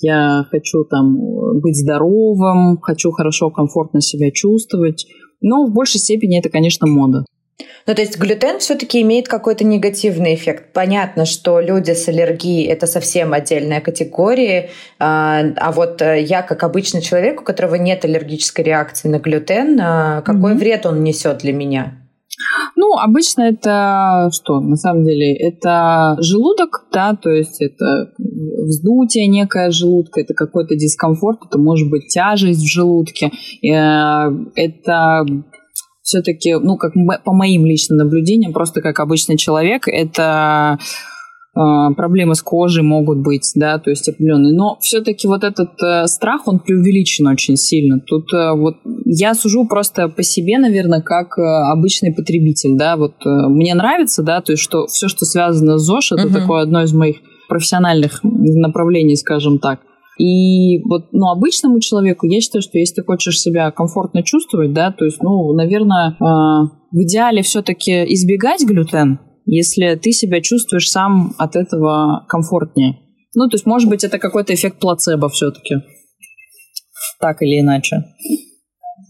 я 0.01 0.45
хочу 0.49 0.85
там 0.85 1.17
быть 1.61 1.75
здоровым, 1.75 2.77
хочу 2.81 3.11
хорошо, 3.11 3.49
комфортно 3.51 4.01
себя 4.01 4.31
чувствовать. 4.31 5.05
Но 5.41 5.65
в 5.65 5.73
большей 5.73 5.99
степени 5.99 6.39
это, 6.39 6.49
конечно, 6.49 6.87
мода. 6.87 7.25
Ну, 7.85 7.93
то 7.93 8.01
есть 8.01 8.17
глютен 8.17 8.59
все-таки 8.59 9.01
имеет 9.01 9.27
какой-то 9.27 9.63
негативный 9.65 10.35
эффект. 10.35 10.73
Понятно, 10.73 11.25
что 11.25 11.59
люди 11.59 11.91
с 11.91 12.07
аллергией 12.07 12.67
это 12.67 12.87
совсем 12.87 13.33
отдельная 13.33 13.81
категория, 13.81 14.69
а, 14.99 15.41
а 15.57 15.71
вот 15.71 16.01
э, 16.01 16.21
я, 16.21 16.41
как 16.41 16.63
обычный 16.63 17.01
человек, 17.01 17.41
у 17.41 17.43
которого 17.43 17.75
нет 17.75 18.05
аллергической 18.05 18.63
реакции 18.63 19.09
на 19.09 19.19
глютен, 19.19 19.79
а, 19.81 20.21
какой 20.21 20.53
mm-hmm. 20.53 20.57
вред 20.57 20.85
он 20.85 21.03
несет 21.03 21.39
для 21.39 21.53
меня? 21.53 21.99
Ну, 22.75 22.97
обычно 22.97 23.43
это 23.43 24.29
что, 24.31 24.59
на 24.59 24.75
самом 24.75 25.03
деле, 25.03 25.35
это 25.35 26.15
желудок, 26.19 26.87
да, 26.91 27.15
то 27.15 27.29
есть 27.29 27.61
это 27.61 28.11
вздутие 28.17 29.27
некое 29.27 29.69
желудка, 29.71 30.21
это 30.21 30.33
какой-то 30.33 30.75
дискомфорт, 30.75 31.39
это 31.47 31.59
может 31.59 31.89
быть 31.89 32.07
тяжесть 32.07 32.61
в 32.61 32.67
желудке, 32.67 33.27
э, 33.27 34.29
это 34.55 35.25
все-таки, 36.03 36.53
ну, 36.53 36.77
как 36.77 36.93
по 37.23 37.33
моим 37.33 37.65
личным 37.65 37.97
наблюдениям, 37.97 38.53
просто 38.53 38.81
как 38.81 38.99
обычный 38.99 39.37
человек, 39.37 39.87
это 39.87 40.77
а, 41.55 41.91
проблемы 41.93 42.33
с 42.33 42.41
кожей 42.41 42.83
могут 42.83 43.19
быть, 43.19 43.51
да, 43.55 43.77
то 43.77 43.89
есть 43.89 44.09
определенные. 44.09 44.53
Но 44.53 44.77
все-таки 44.81 45.27
вот 45.27 45.43
этот 45.43 45.69
э, 45.83 46.07
страх, 46.07 46.47
он 46.47 46.59
преувеличен 46.59 47.27
очень 47.27 47.57
сильно. 47.57 47.99
Тут 47.99 48.33
э, 48.33 48.53
вот 48.55 48.77
я 49.05 49.35
сужу 49.35 49.67
просто 49.67 50.09
по 50.09 50.23
себе, 50.23 50.57
наверное, 50.57 51.01
как 51.01 51.37
э, 51.37 51.41
обычный 51.41 52.11
потребитель, 52.11 52.75
да, 52.75 52.97
вот 52.97 53.13
мне 53.23 53.75
нравится, 53.75 54.23
да, 54.23 54.41
то 54.41 54.53
есть 54.53 54.63
что 54.63 54.87
все, 54.87 55.07
что 55.07 55.25
связано 55.25 55.77
с 55.77 55.83
ЗОЖ, 55.83 56.13
это 56.13 56.27
угу. 56.27 56.33
такое 56.33 56.63
одно 56.63 56.81
из 56.81 56.93
моих 56.93 57.17
профессиональных 57.47 58.21
направлений, 58.23 59.15
скажем 59.15 59.59
так. 59.59 59.79
И 60.19 60.79
вот, 60.83 61.07
ну, 61.11 61.31
обычному 61.31 61.79
человеку, 61.79 62.27
я 62.27 62.39
считаю, 62.39 62.61
что 62.61 62.77
если 62.77 62.95
ты 62.95 63.03
хочешь 63.03 63.39
себя 63.39 63.71
комфортно 63.71 64.23
чувствовать, 64.23 64.73
да, 64.73 64.91
то 64.91 65.05
есть, 65.05 65.21
ну, 65.21 65.53
наверное, 65.53 66.11
э, 66.11 66.13
в 66.91 67.03
идеале 67.03 67.41
все-таки 67.41 67.91
избегать 68.13 68.63
глютен, 68.63 69.19
если 69.45 69.95
ты 69.95 70.11
себя 70.11 70.41
чувствуешь 70.41 70.89
сам 70.89 71.33
от 71.37 71.55
этого 71.55 72.25
комфортнее. 72.29 72.99
Ну, 73.35 73.49
то 73.49 73.55
есть, 73.55 73.65
может 73.65 73.89
быть, 73.89 74.03
это 74.03 74.19
какой-то 74.19 74.53
эффект 74.53 74.79
плацебо 74.79 75.29
все-таки. 75.29 75.75
Так 77.19 77.41
или 77.41 77.59
иначе. 77.59 78.03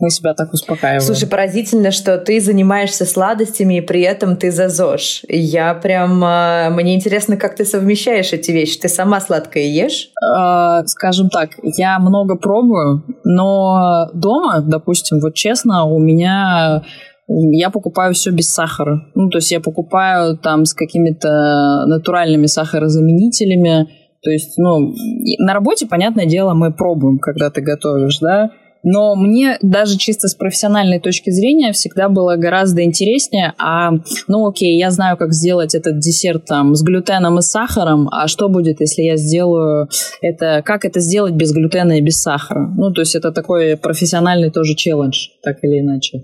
Мы 0.04 0.10
себя 0.10 0.34
так 0.34 0.54
успокаиваем. 0.54 1.02
Слушай, 1.02 1.30
поразительно, 1.30 1.92
что 1.92 2.18
ты 2.18 2.42
занимаешься 2.42 3.06
сладостями, 3.06 3.78
и 3.78 3.82
при 3.82 4.02
этом 4.02 4.36
ты 4.36 4.52
за 4.52 4.68
ЗОЖ. 4.68 5.24
Я 5.30 5.74
прям... 5.76 6.22
А, 6.24 6.70
мне 6.72 6.96
интересно, 6.96 7.38
как 7.38 7.56
ты 7.56 7.64
совмещаешь 7.64 8.34
эти 8.34 8.52
вещи. 8.52 8.80
Ты 8.80 8.90
сама 8.90 9.22
сладкое 9.22 9.64
ешь? 9.64 10.10
Э, 10.22 10.86
скажем 10.88 11.30
так, 11.30 11.52
я 11.64 12.00
много 12.00 12.36
пробую, 12.36 13.04
но 13.24 14.10
дома, 14.14 14.62
допустим, 14.62 15.20
вот 15.22 15.36
честно, 15.36 15.86
у 15.86 16.00
меня 16.00 16.84
я 17.28 17.70
покупаю 17.70 18.14
все 18.14 18.32
без 18.32 18.54
сахара. 18.54 19.06
Ну, 19.16 19.30
то 19.30 19.38
есть 19.38 19.52
я 19.52 19.62
покупаю 19.62 20.38
там 20.38 20.66
с 20.66 20.74
какими-то 20.74 21.86
натуральными 21.88 22.48
сахарозаменителями. 22.48 23.88
То 24.22 24.32
есть, 24.32 24.58
ну, 24.58 24.94
на 25.40 25.54
работе, 25.54 25.88
понятное 25.88 26.26
дело, 26.26 26.54
мы 26.54 26.74
пробуем, 26.74 27.20
когда 27.20 27.50
ты 27.50 27.62
готовишь, 27.62 28.20
да, 28.20 28.52
но 28.84 29.16
мне 29.16 29.58
даже 29.62 29.98
чисто 29.98 30.28
с 30.28 30.36
профессиональной 30.36 31.00
точки 31.00 31.30
зрения 31.30 31.72
всегда 31.72 32.10
было 32.10 32.36
гораздо 32.36 32.84
интереснее, 32.84 33.54
а, 33.58 33.92
ну 34.28 34.48
окей, 34.48 34.78
я 34.78 34.92
знаю, 34.92 35.18
как 35.18 35.34
сделать 35.34 35.74
этот 35.74 36.00
десерт 36.00 36.46
там 36.46 36.76
с 36.76 36.84
глютеном 36.84 37.40
и 37.40 37.42
сахаром, 37.42 38.10
а 38.12 38.28
что 38.28 38.50
будет, 38.50 38.82
если 38.82 39.02
я 39.04 39.16
сделаю 39.18 39.90
это, 40.22 40.62
как 40.66 40.86
это 40.86 41.00
сделать 41.00 41.34
без 41.34 41.54
глютена 41.54 41.98
и 41.98 42.02
без 42.02 42.22
сахара? 42.22 42.72
Ну, 42.76 42.92
то 42.92 43.02
есть 43.02 43.16
это 43.16 43.32
такой 43.32 43.78
профессиональный 43.78 44.52
тоже 44.52 44.76
челлендж, 44.76 45.28
так 45.42 45.58
или 45.64 45.80
иначе. 45.80 46.24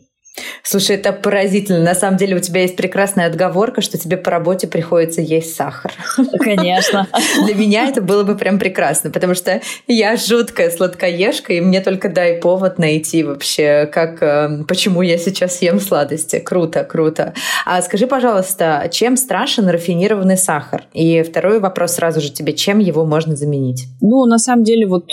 Слушай, 0.63 0.97
это 0.97 1.13
поразительно. 1.13 1.79
На 1.79 1.95
самом 1.95 2.17
деле 2.17 2.35
у 2.35 2.39
тебя 2.39 2.61
есть 2.61 2.75
прекрасная 2.75 3.27
отговорка, 3.27 3.81
что 3.81 3.97
тебе 3.97 4.17
по 4.17 4.31
работе 4.31 4.67
приходится 4.67 5.21
есть 5.21 5.55
сахар. 5.55 5.91
Конечно. 6.39 7.07
Для 7.45 7.55
меня 7.55 7.87
это 7.87 8.01
было 8.01 8.23
бы 8.23 8.35
прям 8.35 8.59
прекрасно, 8.59 9.11
потому 9.11 9.35
что 9.35 9.61
я 9.87 10.15
жуткая 10.15 10.69
сладкоежка, 10.71 11.53
и 11.53 11.61
мне 11.61 11.81
только 11.81 12.09
дай 12.09 12.35
повод 12.35 12.79
найти 12.79 13.23
вообще, 13.23 13.89
как, 13.91 14.21
э, 14.21 14.63
почему 14.67 15.01
я 15.01 15.17
сейчас 15.17 15.61
ем 15.61 15.79
сладости. 15.79 16.39
Круто, 16.39 16.83
круто. 16.83 17.33
А 17.65 17.81
скажи, 17.81 18.07
пожалуйста, 18.07 18.89
чем 18.91 19.17
страшен 19.17 19.67
рафинированный 19.69 20.37
сахар? 20.37 20.83
И 20.93 21.21
второй 21.23 21.59
вопрос 21.59 21.93
сразу 21.93 22.21
же 22.21 22.31
тебе, 22.31 22.53
чем 22.53 22.79
его 22.79 23.05
можно 23.05 23.35
заменить? 23.35 23.85
Ну, 24.01 24.25
на 24.25 24.37
самом 24.37 24.63
деле, 24.63 24.87
вот 24.87 25.05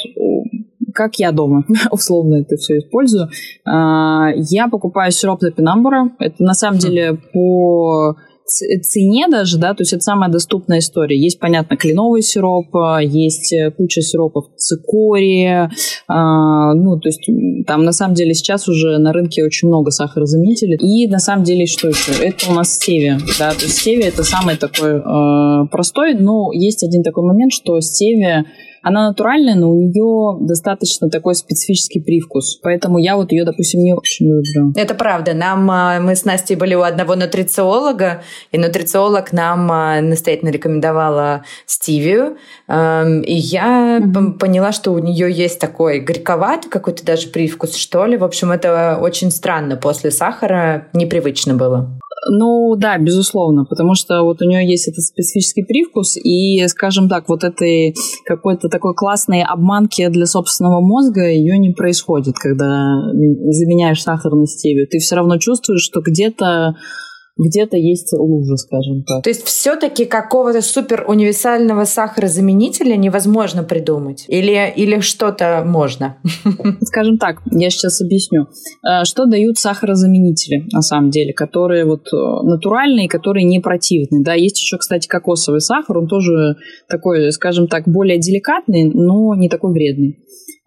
как 0.97 1.17
я 1.17 1.31
дома 1.31 1.65
условно 1.91 2.37
это 2.37 2.57
все 2.57 2.79
использую. 2.79 3.29
А, 3.65 4.31
я 4.35 4.69
покупаю 4.69 5.13
сироп 5.13 5.41
топинамбура. 5.41 6.11
Это 6.19 6.43
на 6.43 6.55
самом 6.55 6.79
деле 6.79 7.19
по 7.33 8.17
цене 8.47 9.27
даже, 9.29 9.59
да, 9.59 9.75
то 9.75 9.83
есть 9.83 9.93
это 9.93 10.03
самая 10.03 10.31
доступная 10.31 10.79
история. 10.79 11.19
Есть, 11.19 11.41
понятно, 11.41 11.77
кленовый 11.77 12.23
сироп, 12.23 12.75
а, 12.77 13.03
есть 13.03 13.53
э, 13.53 13.73
куча 13.73 14.03
сиропов 14.03 14.47
цикория, 14.57 15.71
а, 16.07 16.75
ну, 16.75 16.99
то 16.99 17.09
есть 17.09 17.29
там 17.67 17.85
на 17.85 17.93
самом 17.93 18.15
деле 18.15 18.35
сейчас 18.35 18.69
уже 18.69 18.99
на 18.99 19.13
рынке 19.13 19.45
очень 19.45 19.69
много 19.69 19.91
сахарозаменителей. 19.91 20.77
И 20.77 21.09
на 21.09 21.19
самом 21.19 21.45
деле 21.45 21.67
что 21.67 21.89
еще? 21.89 22.13
Это 22.23 22.51
у 22.51 22.55
нас 22.55 22.75
стевия, 22.75 23.19
да, 23.39 23.51
то 23.51 23.65
есть 23.65 23.79
стевия 23.79 24.09
это 24.09 24.23
самый 24.23 24.57
такой 24.57 24.99
э, 24.99 25.69
простой, 25.71 26.15
но 26.15 26.53
есть 26.53 26.85
один 26.85 27.03
такой 27.03 27.25
момент, 27.25 27.53
что 27.53 27.81
стевия 27.81 28.47
она 28.87 29.09
натуральная, 29.09 29.57
но 29.57 29.69
у 29.69 29.81
нее 29.81 30.47
достаточно 30.47 31.11
такой 31.11 31.35
специфический 31.35 31.99
привкус. 31.99 32.61
Поэтому 32.63 32.99
я 32.99 33.17
вот 33.17 33.33
ее, 33.33 33.45
допустим, 33.45 33.81
не 33.81 33.93
очень 33.93 34.27
люблю. 34.27 34.73
Это 34.77 34.95
правда. 34.95 35.35
Нам, 35.35 35.69
а, 35.69 35.99
мы 35.99 36.15
с 36.15 36.25
Настей 36.25 36.55
были 36.55 36.77
у 36.77 36.83
одного 36.83 37.17
нутрициолога, 37.17 38.23
и 38.53 38.59
нутрициолог 38.59 39.33
нам 39.33 39.73
а, 39.73 40.01
настоятельно 40.01 40.51
рекомендовала 40.51 41.43
стивию. 41.67 42.37
И 42.69 43.35
я 43.35 43.99
mm-hmm. 43.99 44.39
поняла, 44.39 44.71
что 44.71 44.93
у 44.93 44.99
нее 44.99 45.33
есть 45.33 45.59
такой 45.59 45.99
горьковатый 45.99 46.71
какой-то 46.71 47.05
даже 47.05 47.29
привкус, 47.29 47.75
что 47.75 48.07
ли. 48.07 48.17
В 48.17 48.23
общем, 48.23 48.53
это 48.53 48.99
очень 49.01 49.33
странно. 49.33 49.77
После 49.77 50.13
сахара 50.13 50.87
непривычно 50.93 51.55
было. 51.55 51.99
Ну 52.29 52.75
да, 52.77 52.99
безусловно, 52.99 53.65
потому 53.65 53.95
что 53.95 54.23
вот 54.23 54.41
у 54.41 54.47
нее 54.47 54.67
есть 54.69 54.89
этот 54.89 55.05
специфический 55.05 55.63
привкус, 55.63 56.17
и, 56.17 56.67
скажем 56.69 57.09
так, 57.09 57.29
вот 57.29 57.45
этой 57.45 57.95
какой-то 58.25 58.69
такой 58.69 58.95
классной 58.95 59.43
обманки 59.43 60.07
для 60.09 60.27
собственного 60.27 60.81
мозга 60.81 61.29
ее 61.29 61.59
не 61.59 61.71
происходит, 61.71 62.37
когда 62.39 63.03
заменяешь 63.13 64.03
сахар 64.03 64.35
на 64.35 64.47
стевию. 64.47 64.89
Ты 64.89 64.99
все 64.99 65.17
равно 65.17 65.39
чувствуешь, 65.39 65.83
что 65.83 66.01
где-то 66.01 66.77
где-то 67.39 67.77
есть 67.77 68.13
лужа, 68.13 68.57
скажем 68.57 69.05
так. 69.05 69.23
То 69.23 69.31
есть 69.31 69.45
все-таки 69.45 70.07
какого-то 70.07 70.63
супер 70.63 71.05
универсального 71.07 71.85
сахарозаменителя 71.85 72.97
невозможно 72.97 73.63
придумать? 73.63 74.25
Или, 74.29 74.73
или 74.75 75.01
что-то 75.01 75.63
можно? 75.67 76.17
Скажем 76.81 77.19
так, 77.19 77.43
я 77.51 77.69
сейчас 77.69 78.01
объясню. 78.01 78.47
Э, 78.87 79.05
что 79.05 79.27
дают 79.27 79.59
сахарозаменители, 79.59 80.67
на 80.73 80.81
самом 80.81 81.11
деле, 81.11 81.35
которые 81.35 81.85
вот 81.85 82.07
э, 82.13 82.17
натуральные, 82.17 83.09
которые 83.09 83.45
не 83.45 83.61
противные. 83.61 84.23
Да, 84.23 84.33
есть 84.35 84.59
еще, 84.59 84.79
кстати, 84.79 85.07
кокосовый 85.07 85.61
сахар, 85.61 85.99
он 85.99 86.09
тоже 86.09 86.57
такой, 86.89 87.31
скажем 87.33 87.69
так, 87.69 87.85
более 87.87 88.19
деликатный, 88.19 88.85
но 88.85 89.35
не 89.35 89.49
такой 89.49 89.73
вредный. 89.73 90.19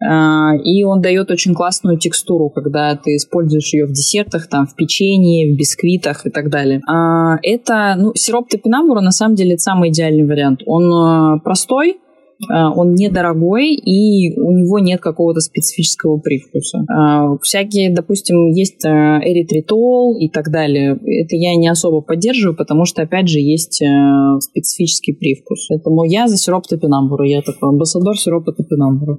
А, 0.02 0.56
и 0.64 0.84
он 0.84 1.02
дает 1.02 1.30
очень 1.30 1.54
классную 1.54 1.98
текстуру, 1.98 2.50
когда 2.50 2.96
ты 2.96 3.16
используешь 3.16 3.74
ее 3.74 3.86
в 3.86 3.92
десертах, 3.92 4.48
там, 4.48 4.66
в 4.66 4.76
печенье, 4.76 5.54
в 5.54 5.58
бисквитах 5.58 6.26
и 6.26 6.30
так 6.30 6.50
далее. 6.50 6.59
А, 6.88 7.38
это, 7.44 7.96
ну, 7.98 8.14
сироп 8.16 8.50
топинамбура 8.50 9.02
на 9.02 9.12
самом 9.12 9.36
деле 9.36 9.54
это 9.54 9.62
самый 9.62 9.90
идеальный 9.90 10.26
вариант. 10.26 10.62
Он 10.66 10.94
а, 10.94 11.40
простой, 11.40 12.00
он 12.48 12.94
недорогой, 12.94 13.74
и 13.76 14.38
у 14.40 14.52
него 14.52 14.80
нет 14.80 15.02
какого-то 15.02 15.42
специфического 15.42 16.20
привкуса. 16.20 16.80
А, 16.90 17.38
всякие, 17.42 17.94
допустим, 17.94 18.52
есть 18.52 18.86
а, 18.86 19.20
эритритол 19.24 20.18
и 20.18 20.30
так 20.30 20.50
далее. 20.50 20.94
Это 20.94 21.36
я 21.36 21.56
не 21.56 21.68
особо 21.68 22.02
поддерживаю, 22.02 22.56
потому 22.56 22.86
что, 22.86 23.02
опять 23.02 23.28
же, 23.28 23.40
есть 23.40 23.84
специфический 24.40 25.14
привкус. 25.14 25.68
Поэтому 25.68 26.04
я 26.06 26.28
за 26.28 26.38
сироп 26.38 26.68
топинамбура. 26.68 27.28
Я 27.28 27.42
такой 27.42 27.70
амбассадор 27.70 28.18
сиропа 28.18 28.52
топинамбура. 28.54 29.18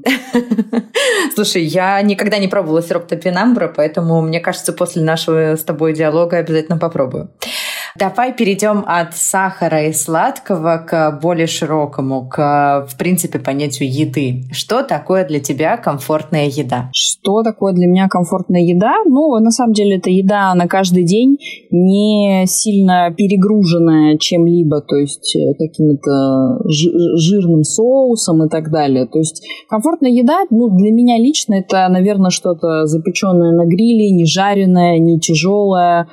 Слушай, 1.35 1.65
я 1.65 2.01
никогда 2.03 2.39
не 2.39 2.49
пробовала 2.49 2.83
сироп 2.83 3.07
топинамбура, 3.07 3.73
поэтому, 3.75 4.23
мне 4.23 4.41
кажется, 4.41 4.73
после 4.73 5.03
нашего 5.03 5.57
с 5.57 5.63
тобой 5.63 5.95
диалога 5.95 6.39
обязательно 6.39 6.79
попробую. 6.79 7.31
Давай 7.97 8.33
перейдем 8.33 8.85
от 8.87 9.17
сахара 9.17 9.87
и 9.87 9.93
сладкого 9.93 10.85
к 10.87 11.19
более 11.21 11.47
широкому, 11.47 12.29
к, 12.29 12.87
в 12.89 12.97
принципе, 12.97 13.39
понятию 13.39 13.91
еды. 13.91 14.45
Что 14.53 14.83
такое 14.83 15.27
для 15.27 15.41
тебя 15.41 15.77
комфортная 15.77 16.47
еда? 16.47 16.91
Что 16.93 17.43
такое 17.43 17.73
для 17.73 17.87
меня 17.87 18.09
комфортная 18.09 18.61
еда? 18.61 18.95
Ну, 19.07 19.39
на 19.41 19.51
самом 19.51 19.73
деле, 19.73 19.97
это 19.97 20.11
еда 20.11 20.55
на 20.55 20.69
каждый 20.69 21.05
день, 21.05 21.39
не 21.71 22.45
сильно 22.47 23.13
перегруженная 23.17 24.19
чем-либо, 24.19 24.83
то 24.83 24.97
есть 24.97 25.35
э, 25.35 25.55
каким-то 25.59 26.61
жирным 26.69 27.65
соусом 27.65 28.45
и 28.47 28.49
так 28.49 28.71
далее. 28.71 29.07
То 29.07 29.19
есть 29.19 29.43
комфортная 29.69 30.11
еда, 30.11 30.45
ну, 30.51 30.69
для 30.69 30.93
меня 30.93 31.19
лично 31.19 31.55
это, 31.55 31.89
наверное, 31.89 32.31
что-то 32.31 32.87
запеченное 32.87 33.53
на 33.53 33.67
гриле, 33.67 34.11
не 34.11 34.27
жареное, 34.27 34.99
не 34.99 35.19
тяжелое, 35.19 36.07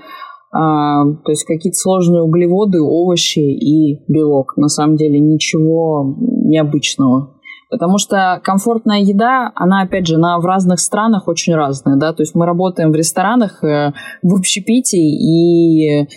а, 0.52 1.04
то 1.06 1.32
есть 1.32 1.46
какие-то 1.46 1.78
сложные 1.78 2.24
углеводы, 2.24 2.82
овощи 2.82 3.40
и 3.40 4.04
белок. 4.08 4.56
На 4.58 4.68
самом 4.68 4.96
деле 4.96 5.20
ничего 5.20 6.16
необычного. 6.20 7.38
Потому 7.70 7.98
что 7.98 8.40
комфортная 8.44 9.00
еда, 9.00 9.52
она, 9.56 9.82
опять 9.82 10.08
же, 10.08 10.16
она 10.16 10.40
в 10.40 10.46
разных 10.46 10.80
странах 10.80 11.28
очень 11.28 11.54
разная, 11.54 11.98
да, 11.98 12.14
то 12.14 12.24
есть 12.24 12.34
мы 12.34 12.46
работаем 12.46 12.92
в 12.92 12.96
ресторанах, 12.96 13.62
э, 13.62 13.92
в 14.24 14.36
общепите, 14.36 14.98
и 14.98 16.08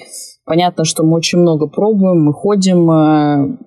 понятно, 0.45 0.85
что 0.85 1.03
мы 1.03 1.17
очень 1.17 1.41
много 1.41 1.67
пробуем, 1.67 2.23
мы 2.23 2.33
ходим, 2.33 2.89
э, 2.89 3.59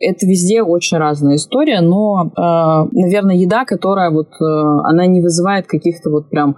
это 0.00 0.26
везде 0.26 0.62
очень 0.62 0.98
разная 0.98 1.36
история, 1.36 1.80
но, 1.80 2.24
э, 2.26 2.30
наверное, 2.36 3.36
еда, 3.36 3.64
которая 3.64 4.10
вот, 4.10 4.30
она 4.40 5.06
не 5.06 5.20
вызывает 5.20 5.68
каких-то 5.68 6.10
вот 6.10 6.30
прям 6.30 6.56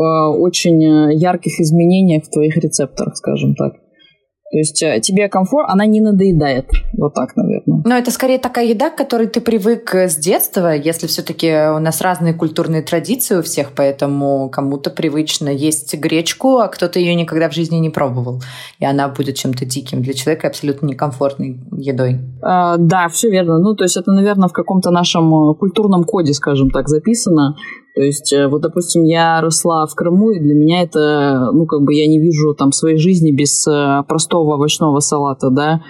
очень 0.00 0.82
э, 0.82 1.14
ярких 1.14 1.60
изменениях 1.60 2.24
в 2.24 2.30
твоих 2.30 2.56
рецепторах, 2.56 3.16
скажем 3.16 3.54
так. 3.54 3.74
То 4.54 4.58
есть 4.58 4.82
э, 4.82 5.00
тебе 5.00 5.28
комфорт, 5.28 5.68
она 5.68 5.84
не 5.86 6.00
надоедает. 6.00 6.70
Вот 6.96 7.14
так, 7.14 7.34
наверное. 7.36 7.82
Но 7.84 7.96
это 7.96 8.10
скорее 8.12 8.38
такая 8.38 8.66
еда, 8.66 8.90
к 8.90 8.96
которой 8.96 9.26
ты 9.26 9.40
привык 9.40 9.94
с 9.94 10.16
детства, 10.16 10.74
если 10.74 11.06
все-таки 11.06 11.50
у 11.74 11.80
нас 11.80 12.00
разные 12.00 12.34
культурные 12.34 12.82
традиции 12.82 13.36
у 13.36 13.42
всех, 13.42 13.72
поэтому 13.74 14.48
кому-то 14.50 14.90
привычно 14.90 15.48
есть 15.48 15.94
гречку, 15.96 16.58
а 16.58 16.68
кто-то 16.68 17.00
ее 17.00 17.14
никогда 17.16 17.48
в 17.48 17.54
жизни 17.54 17.78
не 17.78 17.90
пробовал. 17.90 18.42
И 18.78 18.84
она 18.84 19.08
будет 19.08 19.36
чем-то 19.36 19.64
диким 19.64 20.02
для 20.02 20.12
человека, 20.12 20.46
абсолютно 20.46 20.86
некомфортной 20.86 21.60
едой. 21.76 22.20
А, 22.42 22.76
да, 22.76 23.08
все 23.08 23.30
верно. 23.30 23.58
Ну, 23.58 23.74
то 23.74 23.82
есть 23.84 23.96
это, 23.96 24.12
наверное, 24.12 24.48
в 24.48 24.52
каком-то 24.52 24.90
нашем 24.90 25.54
культурном 25.56 26.04
коде, 26.04 26.32
скажем 26.32 26.70
так, 26.70 26.88
записано. 26.88 27.56
То 27.94 28.02
есть, 28.02 28.32
э, 28.32 28.48
вот, 28.48 28.62
допустим, 28.62 29.04
я 29.04 29.40
росла 29.40 29.86
в 29.86 29.94
Крыму, 29.94 30.32
и 30.32 30.40
для 30.40 30.54
меня 30.54 30.82
это, 30.82 31.50
ну, 31.52 31.64
как 31.66 31.82
бы 31.82 31.94
я 31.94 32.08
не 32.08 32.18
вижу 32.18 32.54
там 32.54 32.72
своей 32.72 32.96
жизни 32.96 33.30
без 33.30 33.66
э, 33.68 34.02
простого 34.08 34.54
овощного 34.54 34.98
салата, 34.98 35.50
да. 35.50 35.82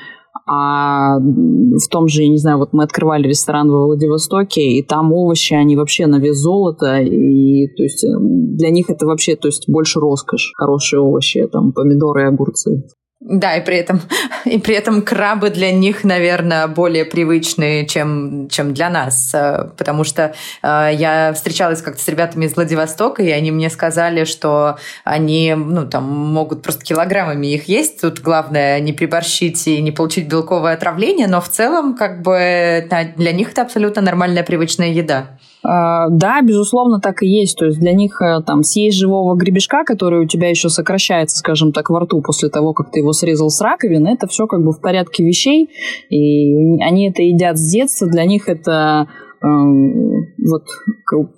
а 0.46 1.18
в 1.18 1.88
том 1.90 2.08
же, 2.08 2.22
я 2.22 2.28
не 2.28 2.36
знаю, 2.36 2.58
вот 2.58 2.74
мы 2.74 2.84
открывали 2.84 3.26
ресторан 3.26 3.70
во 3.70 3.86
Владивостоке, 3.86 4.60
и 4.60 4.82
там 4.82 5.12
овощи, 5.12 5.54
они 5.54 5.76
вообще 5.76 6.06
на 6.06 6.18
вес 6.18 6.36
золота, 6.36 7.00
и 7.00 7.68
то 7.74 7.82
есть 7.82 8.04
для 8.10 8.68
них 8.68 8.90
это 8.90 9.06
вообще, 9.06 9.36
то 9.36 9.48
есть 9.48 9.64
больше 9.68 9.98
роскошь, 9.98 10.52
хорошие 10.56 11.00
овощи, 11.00 11.48
там 11.50 11.72
помидоры 11.72 12.22
и 12.22 12.26
огурцы. 12.26 12.84
Да, 13.26 13.56
и 13.56 13.64
при 13.64 13.78
этом, 13.78 14.02
и 14.44 14.58
при 14.58 14.74
этом 14.74 15.00
крабы 15.00 15.48
для 15.48 15.72
них, 15.72 16.04
наверное, 16.04 16.66
более 16.66 17.06
привычные, 17.06 17.86
чем, 17.86 18.50
чем 18.50 18.74
для 18.74 18.90
нас. 18.90 19.34
Э, 19.34 19.70
потому 19.78 20.04
что 20.04 20.34
э, 20.62 20.90
я 20.92 21.32
встречалась 21.32 21.80
как-то 21.80 22.02
с 22.02 22.08
ребятами 22.08 22.44
из 22.44 22.54
Владивостока, 22.54 23.22
и 23.22 23.30
они 23.30 23.50
мне 23.50 23.70
сказали, 23.70 24.24
что 24.24 24.76
они 25.04 25.54
ну, 25.56 25.86
там, 25.86 26.04
могут 26.04 26.62
просто 26.62 26.84
килограммами 26.84 27.46
их 27.46 27.66
есть. 27.66 28.02
Тут 28.02 28.20
главное 28.20 28.78
не 28.80 28.92
приборщить 28.92 29.66
и 29.68 29.80
не 29.80 29.90
получить 29.90 30.28
белковое 30.28 30.74
отравление, 30.74 31.26
но 31.26 31.40
в 31.40 31.48
целом 31.48 31.96
как 31.96 32.20
бы 32.20 32.86
для 33.16 33.32
них 33.32 33.52
это 33.52 33.62
абсолютно 33.62 34.02
нормальная 34.02 34.42
привычная 34.42 34.88
еда. 34.88 35.38
А, 35.64 36.08
да, 36.10 36.42
безусловно, 36.42 37.00
так 37.00 37.22
и 37.22 37.26
есть. 37.26 37.56
То 37.56 37.64
есть 37.64 37.80
для 37.80 37.92
них 37.92 38.20
э, 38.20 38.42
там 38.42 38.62
съесть 38.62 38.98
живого 38.98 39.34
гребешка, 39.34 39.84
который 39.84 40.20
у 40.20 40.26
тебя 40.26 40.50
еще 40.50 40.68
сокращается, 40.68 41.38
скажем 41.38 41.72
так, 41.72 41.88
во 41.88 42.00
рту 42.00 42.20
после 42.20 42.50
того, 42.50 42.74
как 42.74 42.90
ты 42.90 43.00
его 43.00 43.12
срезал 43.12 43.48
с 43.48 43.60
раковины, 43.62 44.08
это 44.08 44.26
все 44.26 44.46
как 44.46 44.62
бы 44.62 44.72
в 44.72 44.80
порядке 44.80 45.24
вещей. 45.24 45.70
И 46.10 46.82
они 46.82 47.08
это 47.08 47.22
едят 47.22 47.56
с 47.56 47.70
детства. 47.72 48.06
Для 48.06 48.26
них 48.26 48.48
это 48.50 49.08
эм, 49.42 50.26
вот 50.50 50.64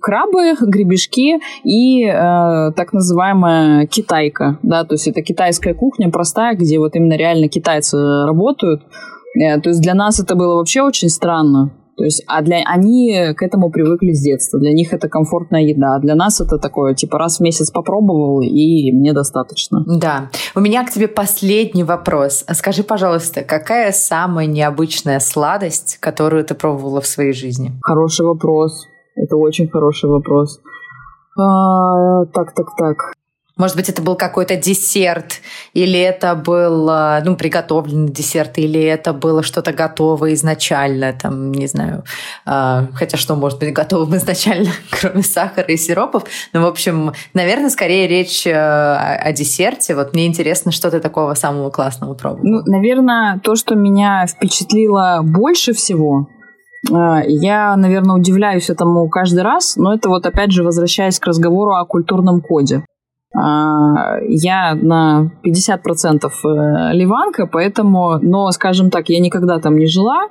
крабы, 0.00 0.54
гребешки 0.60 1.38
и 1.62 2.04
э, 2.04 2.72
так 2.74 2.92
называемая 2.92 3.86
китайка, 3.86 4.58
да, 4.62 4.84
то 4.84 4.94
есть 4.94 5.06
это 5.06 5.22
китайская 5.22 5.74
кухня 5.74 6.10
простая, 6.10 6.56
где 6.56 6.78
вот 6.78 6.96
именно 6.96 7.16
реально 7.16 7.48
китайцы 7.48 7.96
работают. 7.96 8.82
Э, 9.40 9.60
то 9.60 9.70
есть 9.70 9.82
для 9.82 9.94
нас 9.94 10.18
это 10.18 10.34
было 10.34 10.56
вообще 10.56 10.82
очень 10.82 11.08
странно, 11.08 11.72
то 11.96 12.04
есть, 12.04 12.22
а 12.26 12.42
для 12.42 12.62
они 12.66 13.32
к 13.34 13.42
этому 13.42 13.70
привыкли 13.70 14.12
с 14.12 14.22
детства. 14.22 14.60
Для 14.60 14.72
них 14.72 14.92
это 14.92 15.08
комфортная 15.08 15.62
еда. 15.62 15.96
А 15.96 15.98
для 15.98 16.14
нас 16.14 16.40
это 16.42 16.58
такое, 16.58 16.94
типа, 16.94 17.18
раз 17.18 17.38
в 17.38 17.40
месяц 17.40 17.70
попробовал, 17.70 18.42
и 18.42 18.92
мне 18.92 19.14
достаточно. 19.14 19.82
Да. 19.86 20.30
У 20.54 20.60
меня 20.60 20.84
к 20.84 20.90
тебе 20.90 21.08
последний 21.08 21.84
вопрос. 21.84 22.44
Скажи, 22.52 22.82
пожалуйста, 22.82 23.42
какая 23.42 23.92
самая 23.92 24.46
необычная 24.46 25.20
сладость, 25.20 25.96
которую 25.98 26.44
ты 26.44 26.54
пробовала 26.54 27.00
в 27.00 27.06
своей 27.06 27.32
жизни? 27.32 27.72
Хороший 27.82 28.26
вопрос. 28.26 28.86
Это 29.14 29.36
очень 29.36 29.68
хороший 29.68 30.10
вопрос. 30.10 30.60
А, 31.38 32.26
так, 32.26 32.54
так, 32.54 32.66
так. 32.76 32.96
Может 33.58 33.74
быть, 33.74 33.88
это 33.88 34.02
был 34.02 34.16
какой-то 34.16 34.56
десерт, 34.56 35.40
или 35.72 35.98
это 35.98 36.34
был 36.34 36.90
а, 36.90 37.22
ну, 37.24 37.36
приготовленный 37.36 38.12
десерт, 38.12 38.58
или 38.58 38.78
это 38.82 39.14
было 39.14 39.42
что-то 39.42 39.72
готовое 39.72 40.34
изначально, 40.34 41.14
там, 41.14 41.52
не 41.52 41.66
знаю, 41.66 42.04
э, 42.44 42.86
хотя 42.92 43.16
что 43.16 43.34
может 43.34 43.58
быть 43.58 43.72
готовым 43.72 44.14
изначально, 44.16 44.68
кроме 44.90 45.22
сахара 45.22 45.68
и 45.68 45.78
сиропов. 45.78 46.24
Но, 46.52 46.60
в 46.60 46.66
общем, 46.66 47.12
наверное, 47.32 47.70
скорее 47.70 48.06
речь 48.06 48.46
э, 48.46 48.52
о 48.52 49.32
десерте. 49.32 49.94
Вот 49.94 50.12
мне 50.12 50.26
интересно, 50.26 50.70
что 50.70 50.90
ты 50.90 51.00
такого 51.00 51.32
самого 51.32 51.70
классного 51.70 52.12
пробовала. 52.12 52.44
Ну, 52.46 52.62
наверное, 52.66 53.40
то, 53.42 53.54
что 53.54 53.74
меня 53.74 54.26
впечатлило 54.26 55.20
больше 55.22 55.72
всего, 55.72 56.28
я, 56.88 57.74
наверное, 57.74 58.16
удивляюсь 58.16 58.68
этому 58.68 59.08
каждый 59.08 59.42
раз, 59.42 59.76
но 59.76 59.94
это 59.94 60.10
вот 60.10 60.26
опять 60.26 60.52
же 60.52 60.62
возвращаясь 60.62 61.18
к 61.18 61.26
разговору 61.26 61.74
о 61.74 61.86
культурном 61.86 62.42
коде. 62.42 62.84
А, 63.34 64.18
я 64.28 64.74
на 64.74 65.30
50% 65.44 66.26
э, 66.26 66.94
ливанка, 66.94 67.46
поэтому, 67.46 68.18
но, 68.22 68.50
скажем 68.50 68.90
так, 68.90 69.08
я 69.08 69.20
никогда 69.20 69.58
там 69.58 69.76
не 69.76 69.86
жила, 69.86 70.28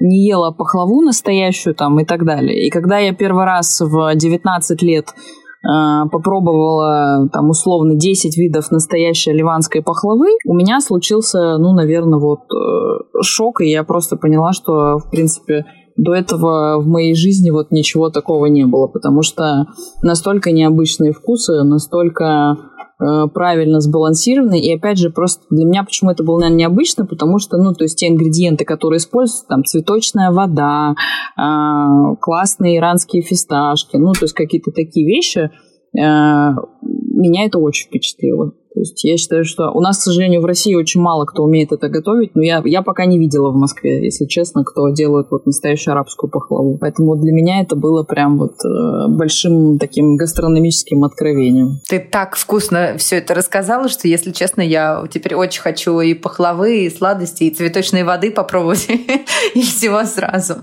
не 0.00 0.26
ела 0.26 0.50
пахлаву 0.50 1.00
настоящую 1.00 1.74
там 1.74 1.98
и 2.00 2.04
так 2.04 2.24
далее. 2.24 2.66
И 2.66 2.70
когда 2.70 2.98
я 2.98 3.14
первый 3.14 3.44
раз 3.44 3.80
в 3.80 4.14
19 4.14 4.82
лет 4.82 5.06
э, 5.08 6.08
попробовала 6.10 7.28
там 7.32 7.48
условно 7.48 7.94
10 7.94 8.36
видов 8.36 8.70
настоящей 8.70 9.32
ливанской 9.32 9.82
пахлавы, 9.82 10.26
у 10.46 10.54
меня 10.54 10.80
случился, 10.80 11.58
ну, 11.58 11.72
наверное, 11.72 12.18
вот 12.18 12.40
э, 12.52 13.22
шок, 13.22 13.60
и 13.60 13.70
я 13.70 13.84
просто 13.84 14.16
поняла, 14.16 14.52
что, 14.52 14.98
в 14.98 15.10
принципе, 15.10 15.64
до 15.96 16.14
этого 16.14 16.80
в 16.80 16.86
моей 16.86 17.14
жизни 17.14 17.50
вот 17.50 17.70
ничего 17.70 18.10
такого 18.10 18.46
не 18.46 18.64
было, 18.64 18.86
потому 18.86 19.22
что 19.22 19.66
настолько 20.02 20.52
необычные 20.52 21.12
вкусы, 21.12 21.62
настолько 21.62 22.56
э, 22.98 23.28
правильно 23.32 23.80
сбалансированы. 23.80 24.60
И 24.60 24.74
опять 24.74 24.98
же, 24.98 25.10
просто 25.10 25.44
для 25.50 25.64
меня 25.64 25.84
почему 25.84 26.10
это 26.10 26.24
было, 26.24 26.40
наверное, 26.40 26.60
необычно, 26.60 27.06
потому 27.06 27.38
что, 27.38 27.58
ну, 27.58 27.74
то 27.74 27.84
есть 27.84 27.98
те 27.98 28.08
ингредиенты, 28.08 28.64
которые 28.64 28.98
используются, 28.98 29.46
там, 29.48 29.64
цветочная 29.64 30.30
вода, 30.30 30.94
э, 31.36 32.16
классные 32.20 32.78
иранские 32.78 33.22
фисташки, 33.22 33.96
ну, 33.96 34.12
то 34.12 34.24
есть 34.24 34.34
какие-то 34.34 34.70
такие 34.70 35.06
вещи, 35.06 35.50
э, 35.94 36.00
меня 36.00 37.46
это 37.46 37.58
очень 37.58 37.88
впечатлило. 37.88 38.52
То 38.74 38.80
есть 38.80 39.04
я 39.04 39.16
считаю, 39.16 39.44
что 39.44 39.70
у 39.70 39.80
нас, 39.80 39.98
к 39.98 40.02
сожалению, 40.02 40.40
в 40.40 40.46
России 40.46 40.74
очень 40.74 41.00
мало 41.00 41.26
кто 41.26 41.42
умеет 41.42 41.72
это 41.72 41.88
готовить, 41.88 42.34
но 42.34 42.42
я, 42.42 42.62
я 42.64 42.82
пока 42.82 43.04
не 43.04 43.18
видела 43.18 43.50
в 43.50 43.56
Москве, 43.56 44.02
если 44.04 44.24
честно, 44.26 44.64
кто 44.64 44.88
делает 44.88 45.26
вот 45.30 45.46
настоящую 45.46 45.92
арабскую 45.92 46.30
пахлаву. 46.30 46.78
Поэтому 46.80 47.16
для 47.16 47.32
меня 47.32 47.60
это 47.60 47.76
было 47.76 48.02
прям 48.02 48.38
вот 48.38 48.54
э, 48.64 49.08
большим 49.08 49.78
таким 49.78 50.16
гастрономическим 50.16 51.04
откровением. 51.04 51.80
Ты 51.88 52.00
так 52.00 52.36
вкусно 52.36 52.94
все 52.96 53.16
это 53.16 53.34
рассказала, 53.34 53.88
что, 53.88 54.08
если 54.08 54.30
честно, 54.30 54.62
я 54.62 55.04
теперь 55.12 55.34
очень 55.34 55.60
хочу 55.60 56.00
и 56.00 56.14
пахлавы, 56.14 56.86
и 56.86 56.90
сладости, 56.90 57.44
и 57.44 57.54
цветочной 57.54 58.04
воды 58.04 58.30
попробовать, 58.30 58.88
и 59.54 59.60
всего 59.60 60.04
сразу. 60.04 60.56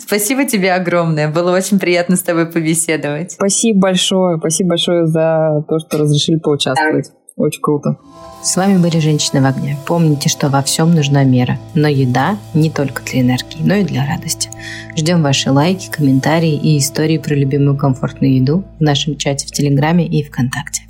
Спасибо 0.00 0.44
тебе 0.44 0.72
огромное. 0.72 1.30
Было 1.30 1.54
очень 1.54 1.78
приятно 1.78 2.16
с 2.16 2.22
тобой 2.22 2.46
побеседовать. 2.46 3.32
Спасибо 3.32 3.80
большое. 3.80 4.38
Спасибо 4.38 4.70
большое 4.70 5.06
за 5.06 5.64
то, 5.68 5.78
что 5.78 5.98
разрешили 5.98 6.38
поучаствовать. 6.38 7.10
Очень 7.36 7.62
круто. 7.62 7.96
С 8.42 8.56
вами 8.56 8.78
были 8.78 8.98
«Женщины 8.98 9.40
в 9.40 9.46
огне». 9.46 9.78
Помните, 9.86 10.28
что 10.28 10.48
во 10.48 10.62
всем 10.62 10.94
нужна 10.94 11.24
мера. 11.24 11.58
Но 11.74 11.88
еда 11.88 12.36
не 12.54 12.70
только 12.70 13.02
для 13.04 13.20
энергии, 13.20 13.62
но 13.62 13.74
и 13.76 13.84
для 13.84 14.06
радости. 14.06 14.50
Ждем 14.96 15.22
ваши 15.22 15.50
лайки, 15.50 15.90
комментарии 15.90 16.54
и 16.54 16.78
истории 16.78 17.18
про 17.18 17.34
любимую 17.34 17.76
комфортную 17.76 18.34
еду 18.34 18.64
в 18.78 18.82
нашем 18.82 19.16
чате 19.16 19.46
в 19.46 19.50
Телеграме 19.50 20.06
и 20.06 20.22
ВКонтакте. 20.22 20.82